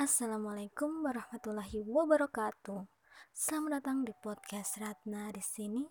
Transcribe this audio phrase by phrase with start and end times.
[0.00, 2.88] Assalamualaikum warahmatullahi wabarakatuh.
[3.36, 5.84] Selamat datang di podcast Ratna di sini.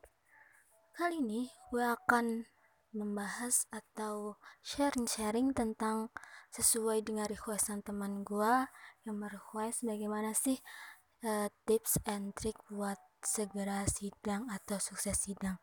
[0.98, 2.42] Kali ini gue akan
[2.98, 6.10] membahas atau sharing-sharing tentang
[6.50, 8.66] sesuai dengan requestan teman gue
[9.06, 10.58] yang merequest bagaimana sih
[11.22, 15.62] uh, tips and trick buat segera sidang atau sukses sidang.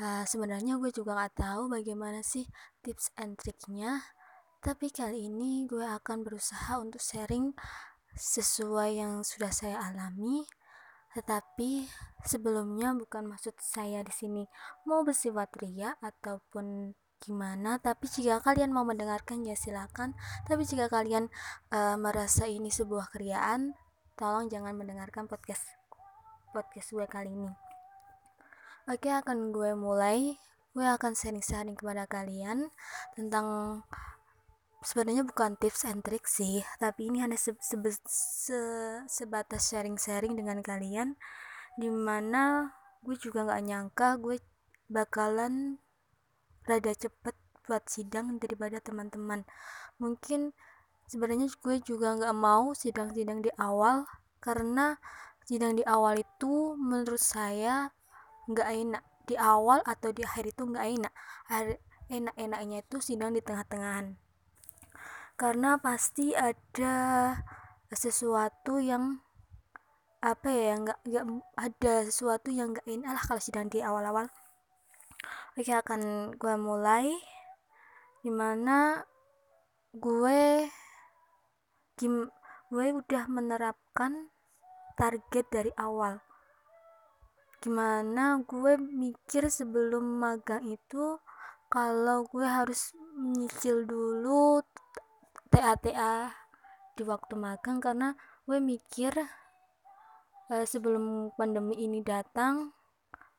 [0.00, 2.48] Uh, sebenarnya gue juga gak tahu bagaimana sih
[2.80, 4.00] tips and triknya
[4.64, 7.52] tapi kali ini gue akan berusaha untuk sharing
[8.16, 10.48] sesuai yang sudah saya alami.
[11.12, 11.84] Tetapi
[12.24, 14.42] sebelumnya bukan maksud saya di sini
[14.88, 20.16] mau bersifat ria ataupun gimana tapi jika kalian mau mendengarkan ya silakan.
[20.48, 21.28] Tapi jika kalian
[21.68, 23.76] uh, merasa ini sebuah keriaan
[24.16, 25.62] tolong jangan mendengarkan podcast
[26.56, 27.52] podcast gue kali ini.
[28.88, 30.40] Oke akan gue mulai.
[30.74, 32.66] Gue akan sharing-sharing kepada kalian
[33.14, 33.78] tentang
[34.84, 38.60] sebenarnya bukan tips and trick sih tapi ini hanya se se se
[39.08, 41.16] sebatas sharing-sharing dengan kalian
[41.80, 44.36] di mana gue juga nggak nyangka gue
[44.92, 45.80] bakalan
[46.64, 49.48] rada cepet buat sidang daripada teman-teman.
[49.96, 50.52] Mungkin
[51.08, 54.04] sebenarnya gue juga nggak mau sidang-sidang di awal
[54.40, 55.00] karena
[55.44, 57.92] sidang di awal itu menurut saya
[58.48, 59.04] nggak enak.
[59.24, 61.12] Di awal atau di akhir itu nggak enak.
[62.12, 64.23] Enak-enaknya itu sidang di tengah-tengahan
[65.34, 66.96] karena pasti ada
[67.90, 69.18] sesuatu yang
[70.24, 71.24] apa ya nggak nggak
[71.58, 74.30] ada sesuatu yang nggak enak lah kalau sedang di awal-awal.
[75.54, 77.12] Oke akan gue mulai.
[78.24, 79.04] Di mana
[79.92, 80.66] gue
[82.00, 82.26] gim
[82.72, 84.32] gue udah menerapkan
[84.96, 86.24] target dari awal.
[87.60, 91.20] Gimana gue mikir sebelum magang itu
[91.68, 94.60] kalau gue harus menyicil dulu
[95.54, 96.34] TA-TA
[96.98, 99.14] di waktu magang karena gue mikir
[100.50, 102.74] uh, sebelum pandemi ini datang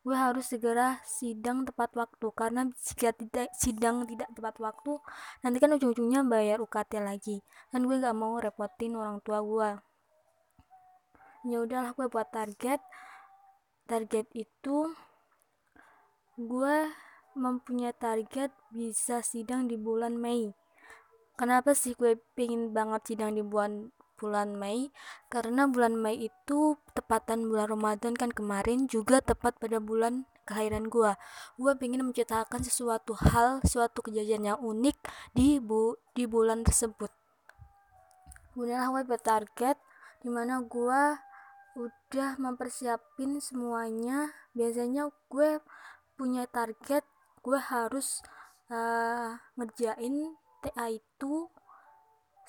[0.06, 2.32] gue harus segera sidang tepat waktu.
[2.32, 4.96] Karena jika tidak sidang tidak tepat waktu
[5.44, 7.44] nanti kan ujung-ujungnya bayar UKT lagi.
[7.68, 9.70] Kan gue nggak mau repotin orang tua gue.
[11.52, 12.80] Ya udahlah gue buat target.
[13.92, 14.96] Target itu
[16.40, 16.78] gue
[17.36, 20.56] mempunyai target bisa sidang di bulan Mei
[21.36, 24.90] kenapa sih gue pengen banget sidang di bulan bulan Mei?
[25.28, 31.12] Karena bulan Mei itu tepatan bulan Ramadan kan kemarin juga tepat pada bulan kelahiran gue
[31.58, 34.94] gue pengen menciptakan sesuatu hal suatu kejadian yang unik
[35.34, 37.10] di bu di bulan tersebut.
[38.54, 39.76] Kemudian gue bertarget
[40.22, 41.02] di mana gue
[41.76, 44.32] udah mempersiapin semuanya.
[44.56, 45.60] Biasanya gue
[46.16, 47.04] punya target
[47.44, 48.24] gue harus
[48.72, 50.34] uh, ngerjain
[50.66, 51.54] TA itu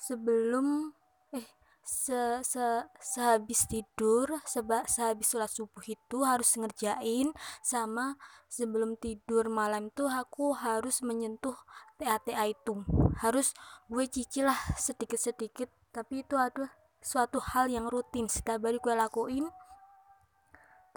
[0.01, 0.89] sebelum
[1.29, 1.45] eh
[1.85, 2.65] se, se
[2.97, 7.29] sehabis tidur seba, sehabis sholat subuh itu harus ngerjain
[7.61, 8.17] sama
[8.49, 11.55] sebelum tidur malam itu aku harus menyentuh
[12.01, 12.81] TA-TA itu.
[13.21, 13.53] Harus
[13.85, 19.45] gue cicil lah sedikit-sedikit tapi itu adalah suatu hal yang rutin setiap hari gue lakuin.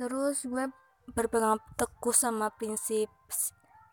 [0.00, 0.72] Terus gue
[1.12, 3.12] berpegang teguh sama prinsip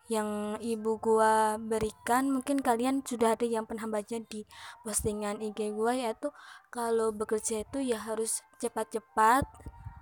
[0.07, 4.47] yang ibu gua berikan mungkin kalian sudah ada yang pernah baca di
[4.87, 6.31] postingan IG gua yaitu
[6.71, 9.43] kalau bekerja itu ya harus cepat-cepat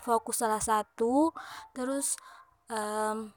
[0.05, 1.33] fokus salah satu
[1.73, 2.17] terus
[2.69, 3.33] um,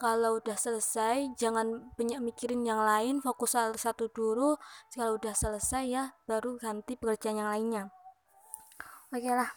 [0.00, 4.56] kalau udah selesai jangan banyak mikirin yang lain fokus salah satu dulu
[4.94, 7.84] kalau udah selesai ya baru ganti pekerjaan yang lainnya.
[9.12, 9.50] Oke okay lah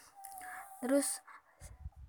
[0.84, 1.24] terus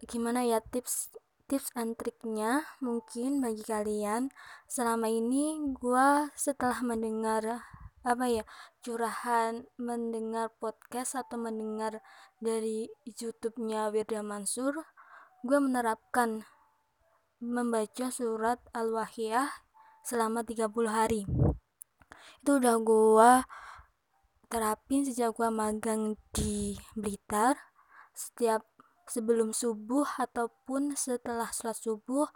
[0.04, 4.34] gimana ya tips tips and triknya mungkin bagi kalian.
[4.66, 7.66] Selama ini gue setelah mendengar
[8.06, 8.44] apa ya
[8.86, 12.06] curahan mendengar podcast atau mendengar
[12.38, 14.78] dari YouTube-nya Wirda Mansur
[15.42, 16.46] gue menerapkan
[17.42, 19.50] membaca surat Al-Wahyah
[20.06, 21.22] selama 30 hari.
[22.42, 23.32] Itu udah gue
[24.50, 27.58] terapin sejak gue magang di Blitar.
[28.14, 28.75] Setiap
[29.06, 32.28] sebelum subuh ataupun setelah sholat subuh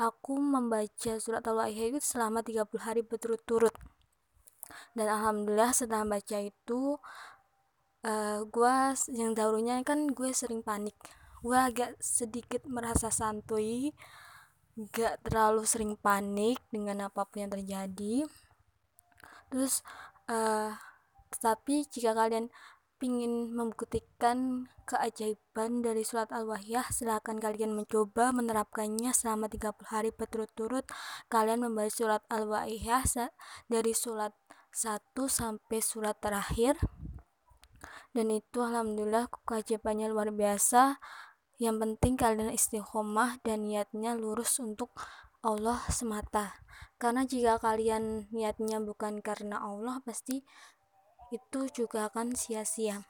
[0.00, 3.74] aku membaca surat al-waqiah itu selama 30 hari berturut-turut.
[4.96, 6.96] Dan alhamdulillah setelah baca itu
[8.06, 8.76] uh, eh, gue
[9.12, 10.96] yang dahulunya kan gue sering panik.
[11.44, 13.92] Gue agak sedikit merasa santuy
[14.94, 18.24] gak terlalu sering panik dengan apa pun yang terjadi.
[19.52, 19.84] Terus
[20.32, 20.72] uh,
[21.30, 22.48] tetapi jika kalian
[23.00, 30.84] ingin membuktikan keajaiban dari surat Al-Wahyah, silahkan kalian mencoba menerapkannya selama 30 hari berturut-turut.
[31.32, 33.04] Kalian membaca surat Al-Wahyah
[33.72, 34.36] dari surat
[34.70, 36.78] 1 sampai surat terakhir.
[38.10, 40.98] dan itu alhamdulillah kewajibannya luar biasa
[41.62, 44.90] yang penting kalian istiqomah dan niatnya lurus untuk
[45.46, 46.58] Allah semata
[46.98, 50.42] karena jika kalian niatnya bukan karena Allah pasti
[51.30, 53.06] itu juga akan sia-sia.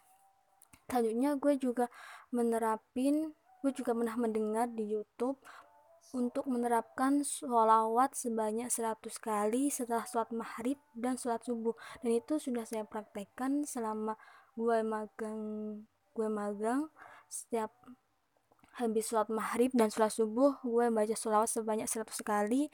[0.86, 1.86] Selanjutnya gue juga
[2.34, 5.36] menerapin gue juga pernah mendengar di YouTube
[6.10, 11.76] untuk menerapkan sholawat sebanyak 100 kali setelah sholat maghrib dan sholat subuh.
[12.02, 14.18] Dan itu sudah saya praktekkan selama
[14.58, 15.40] gue magang
[16.10, 16.90] gue magang
[17.30, 17.70] setiap
[18.74, 22.72] habis sholat maghrib dan sholat subuh gue baca sholawat sebanyak 100 kali.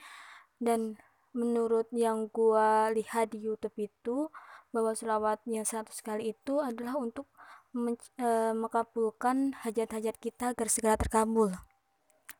[0.57, 0.97] Dan
[1.37, 4.33] menurut yang gue lihat di youtube itu
[4.75, 7.27] bahwa sholawat yang 100 kali itu adalah untuk
[7.75, 11.55] e, mengabulkan hajat-hajat kita agar segera terkabul.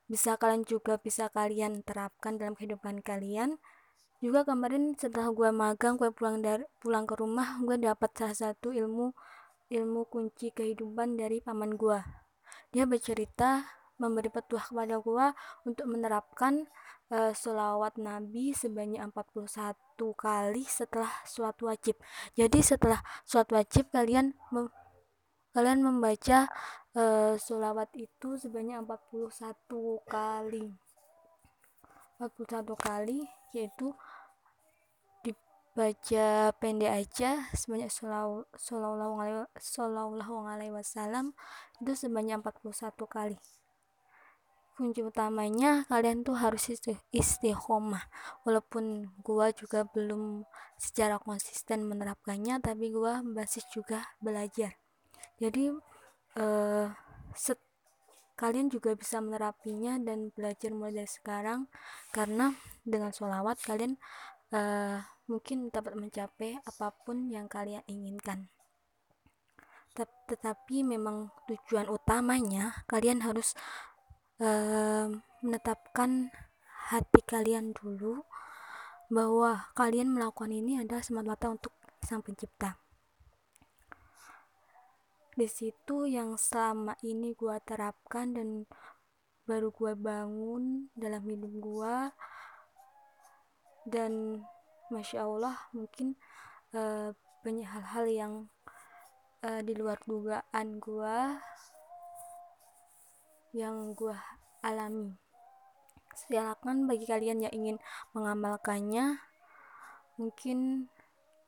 [0.08, 3.60] Bisa kalian juga bisa kalian terapkan dalam kehidupan kalian.
[4.24, 8.74] Juga kemarin setelah gue magang gue pulang dari pulang ke rumah gue dapat salah satu
[8.74, 9.14] ilmu
[9.68, 12.00] ilmu kunci kehidupan dari paman gue
[12.72, 13.64] dia bercerita
[13.98, 15.28] memberi petuah kepada gue
[15.66, 16.70] untuk menerapkan
[17.12, 19.76] uh, sholawat nabi sebanyak 41
[20.14, 21.96] kali setelah sholat wajib.
[22.38, 24.38] Jadi setelah sholat wajib kalian
[25.52, 26.46] kalian membaca
[26.94, 29.34] uh, sholawat itu sebanyak 41
[30.06, 30.78] kali.
[32.18, 33.20] 41 kali
[33.54, 33.94] yaitu
[35.22, 39.22] dibaca pendek aja sebanyak sallallahu
[40.50, 41.38] alaihi wasallam
[41.78, 42.74] itu sebanyak 41
[43.06, 43.38] kali
[44.78, 46.70] kunci utamanya kalian tuh harus
[47.10, 48.06] istiqomah.
[48.46, 50.46] Walaupun gua juga belum
[50.78, 54.78] secara konsisten menerapkannya tapi gua masih juga belajar.
[55.42, 55.74] Jadi
[56.38, 56.86] uh,
[57.34, 57.58] set,
[58.38, 61.66] kalian juga bisa menerapinya dan belajar mulai dari sekarang.
[62.14, 62.54] Karena
[62.86, 63.98] dengan sholawat kalian
[64.54, 68.54] uh, mungkin dapat mencapai apa pun yang kalian inginkan.
[69.98, 73.58] Tet tetapi memang tujuan utamanya kalian harus
[74.42, 75.10] uh,
[75.42, 76.34] menetapkan
[76.90, 78.24] hati kalian dulu
[79.08, 81.74] bahwa kalian melakukan ini adalah semata-mata untuk
[82.04, 82.80] sang pencipta.
[85.38, 88.66] Di situ yang selama ini gue terapkan dan
[89.46, 91.96] baru gue bangun dalam hidup gue
[93.88, 94.44] dan
[94.92, 96.20] masya Allah mungkin
[96.76, 98.34] uh, banyak hal-hal yang
[99.46, 101.20] uh, di luar dugaan gue
[103.56, 104.16] yang gue
[104.66, 105.16] alami
[106.18, 107.78] silakan bagi kalian yang ingin
[108.18, 109.22] mengamalkannya
[110.18, 110.90] mungkin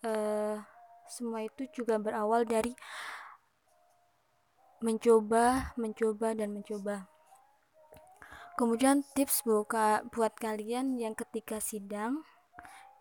[0.06, 0.62] uh,
[1.10, 2.78] semua itu juga berawal dari
[4.80, 7.10] mencoba, mencoba dan mencoba.
[8.56, 12.24] Kemudian tips buka buat kalian yang ketika sidang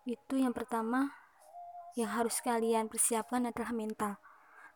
[0.08, 1.12] itu yang pertama
[1.98, 4.16] yang harus kalian persiapkan adalah mental.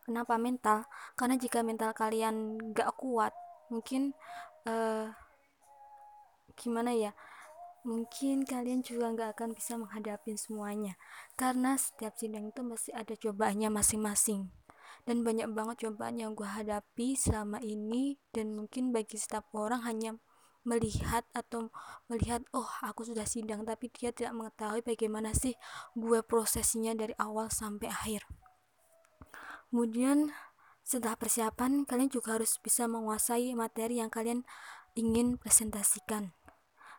[0.03, 0.85] Kenapa mental?
[1.15, 3.31] Karena jika mental kalian gak kuat,
[3.69, 4.17] mungkin
[4.65, 5.13] uh,
[6.57, 7.13] gimana ya?
[7.83, 10.95] Mungkin kalian juga gak akan bisa menghadapi semuanya.
[11.35, 14.55] Karena setiap sidang itu masih ada cobaannya masing-masing
[15.03, 20.15] dan banyak banget cobaan yang gue hadapi selama ini dan mungkin bagi setiap orang hanya
[20.63, 21.75] melihat atau
[22.07, 25.59] melihat oh aku sudah sidang tapi dia tidak mengetahui bagaimana sih
[25.99, 28.23] gue prosesnya dari awal sampai akhir
[29.75, 30.31] kemudian
[30.93, 34.45] setelah persiapan kalian juga harus bisa menguasai materi yang kalian
[34.93, 36.37] ingin presentasikan.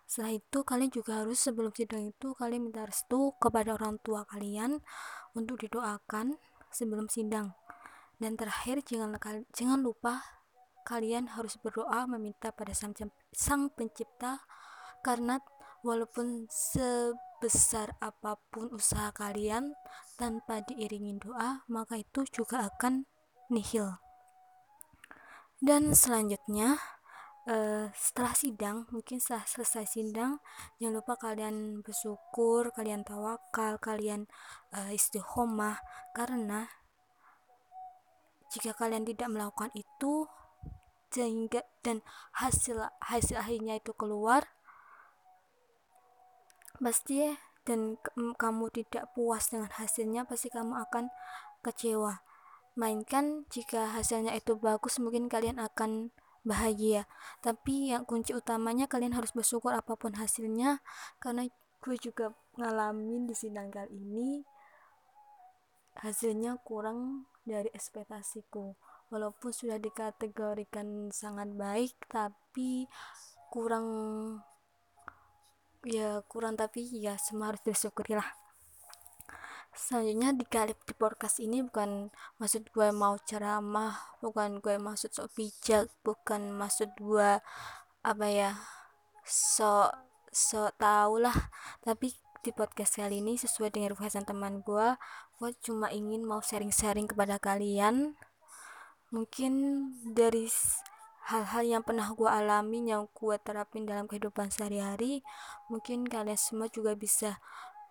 [0.09, 4.81] Setelah itu kalian juga harus sebelum sidang itu kalian minta restu kepada orang tua kalian
[5.37, 6.41] untuk didoakan
[6.73, 7.53] sebelum sidang.
[8.17, 9.13] Dan terakhir jangan
[9.53, 10.25] jangan lupa
[10.89, 12.97] kalian harus berdoa meminta pada sang,
[13.29, 14.41] sang pencipta
[15.05, 15.37] karena
[15.85, 19.77] walaupun sebesar apa pun usaha kalian
[20.17, 23.05] tanpa diiringi doa maka itu juga akan
[23.53, 24.01] nihil.
[25.63, 26.75] Dan selanjutnya
[27.47, 30.43] uh, setelah sidang mungkin setelah selesai sidang
[30.81, 34.27] jangan lupa kalian bersyukur kalian tawakal kalian
[34.75, 35.79] uh, istiqomah.
[36.11, 36.67] Karena
[38.51, 40.27] jika kalian tidak melakukan itu
[41.13, 42.01] sehingga dan
[42.33, 44.49] hasil hasil akhirnya itu keluar
[46.81, 47.21] pasti
[47.63, 47.95] dan
[48.35, 51.13] kamu tidak puas dengan hasilnya pasti kamu akan
[51.63, 52.19] kecewa
[52.73, 56.09] mainkan jika hasilnya itu bagus mungkin kalian akan
[56.43, 57.07] bahagia.
[57.39, 60.83] Tapi yang kunci utamanya kalian harus bersyukur apa pun hasilnya
[61.17, 61.47] karena
[61.83, 64.29] gue juga ngalamin di sidang kali ini
[65.99, 68.75] hasilnya kurang dari ekspektasiku.
[69.13, 72.89] Walaupun sudah dikategorikan sangat baik tapi
[73.53, 73.87] kurang
[75.85, 78.42] ya kurang tapi ya semua harus disyukuri lah
[79.73, 85.33] selanjutnya di kali di podcast ini bukan maksud gue mau ceramah bukan gue maksud sok
[85.33, 87.41] bijak bukan maksud gue
[88.03, 88.53] apa ya
[89.25, 89.91] sok
[90.33, 91.37] sok tau lah.
[91.85, 92.11] Tapi
[92.43, 94.97] di podcast kali ini sesuai dengan requestan teman gue
[95.39, 98.17] gue cuma ingin mau sharing-sharing kepada kalian.
[99.13, 99.53] Mungkin
[100.11, 100.49] dari
[101.29, 105.23] hal-hal yang pernah gue alami yang gue terapin dalam kehidupan sehari-hari
[105.71, 107.39] mungkin kalian semua juga bisa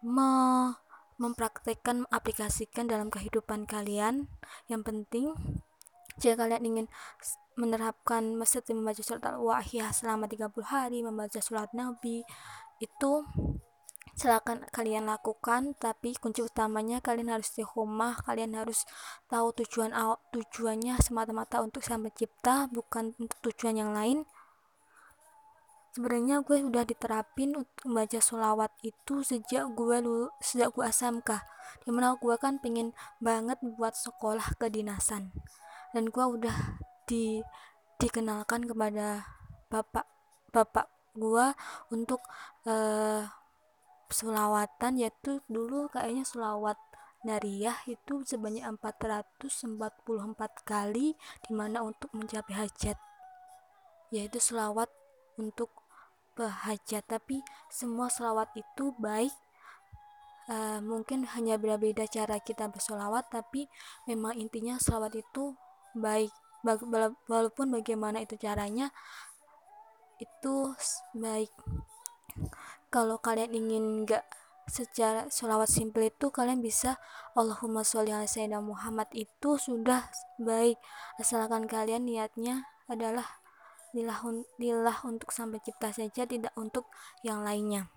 [0.04, 0.76] me
[1.16, 4.28] mempraktekkan aplikasikan dalam kehidupan kalian.
[4.68, 5.26] Yang penting
[6.20, 6.86] jika kalian ingin
[7.56, 12.24] menerapkan seperti membaca surat al-wahiyah selama 30 hari membaca surat nabi
[12.80, 13.12] itu
[14.16, 15.76] silakan kalian lakukan.
[15.76, 18.84] Tapi kunci utamanya kalian harus istiqomah kalian harus
[19.28, 19.92] tahu tujuan
[20.32, 24.24] tujuannya semata-mata untuk sang pencipta bukan untuk tujuan yang lain
[25.92, 31.30] sebenarnya gue udah diterapin untuk membaca sholawat itu sejak gue dulu sejak gue SMK
[31.84, 35.32] di mana gue kan pengen banget buat sekolah kedinasan.
[35.92, 37.44] Dan gue udah di
[38.00, 39.28] dikenalkan kepada
[39.68, 40.08] bapak
[40.50, 41.46] bapak gue
[41.92, 42.24] untuk
[42.64, 43.28] uh,
[44.08, 46.80] selawatan yaitu dulu kayaknya selawat
[47.22, 49.78] Nariyah itu sebanyak 444
[50.66, 51.14] kali
[51.46, 52.98] di mana untuk mencapai hajat
[54.10, 54.90] yaitu selawat
[55.40, 55.81] untuk
[56.32, 59.32] berhajat tapi semua selawat itu baik.
[60.50, 63.70] Uh, mungkin hanya berbeda cara kita bersolawat tapi
[64.10, 65.54] memang intinya selawat itu
[65.94, 66.32] baik.
[67.26, 68.90] Walaupun bagaimana itu caranya
[70.22, 70.74] itu
[71.16, 71.50] baik.
[72.92, 74.24] Kalau kalian ingin enggak
[74.70, 76.96] secara sholawat simple itu kalian bisa
[77.34, 80.06] Allahumma sholli ala sayyidina Muhammad itu sudah
[80.38, 80.78] baik.
[81.18, 83.41] Asalkan kalian niatnya adalah
[83.94, 86.88] lillah untuk sampai cipta saja tidak untuk
[87.22, 87.88] yang lainnya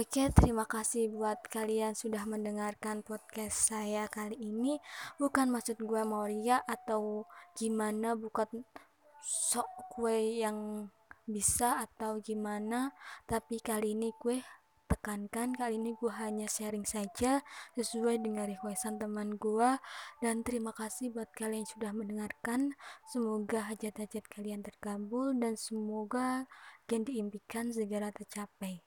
[0.00, 4.80] Oke, terima kasih buat kalian sudah mendengarkan podcast saya kali ini.
[5.20, 8.64] Bukan maksud gue mau ria atau gimana, bukan
[9.20, 10.88] sok kue yang
[11.28, 12.96] bisa atau gimana
[13.28, 14.40] tapi kali ini gue
[14.88, 17.44] tekankan kali ini gue hanya sharing saja
[17.76, 19.76] sesuai dengan requestan teman gue
[20.24, 22.72] dan terima kasih buat kalian yang sudah mendengarkan.
[23.12, 26.48] Semoga hajat-hajat kalian terkabul dan semoga
[26.88, 28.80] yang diimpikan segera tercapai.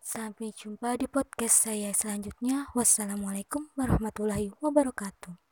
[0.00, 2.72] Sampai jumpa di podcast saya selanjutnya.
[2.72, 5.49] Wassalamualaikum warahmatullahi wabarakatuh